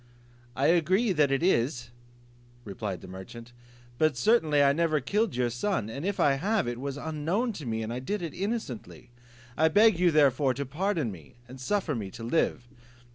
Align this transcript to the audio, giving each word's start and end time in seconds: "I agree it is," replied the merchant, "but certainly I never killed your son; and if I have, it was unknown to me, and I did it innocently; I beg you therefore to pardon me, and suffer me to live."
"I 0.55 0.65
agree 0.65 1.09
it 1.09 1.43
is," 1.43 1.91
replied 2.65 3.01
the 3.01 3.07
merchant, 3.07 3.53
"but 3.99 4.17
certainly 4.17 4.63
I 4.63 4.73
never 4.73 4.99
killed 4.99 5.35
your 5.35 5.51
son; 5.51 5.91
and 5.91 6.03
if 6.03 6.19
I 6.19 6.37
have, 6.41 6.67
it 6.67 6.79
was 6.79 6.97
unknown 6.97 7.53
to 7.53 7.67
me, 7.67 7.83
and 7.83 7.93
I 7.93 7.99
did 7.99 8.23
it 8.23 8.33
innocently; 8.33 9.11
I 9.55 9.67
beg 9.67 9.99
you 9.99 10.09
therefore 10.09 10.55
to 10.55 10.65
pardon 10.65 11.11
me, 11.11 11.35
and 11.47 11.61
suffer 11.61 11.93
me 11.93 12.09
to 12.17 12.23
live." 12.23 12.67